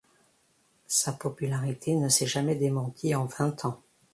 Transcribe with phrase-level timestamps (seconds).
[0.87, 3.83] Sa popularité ne s’est jamais démentie en vingt ans.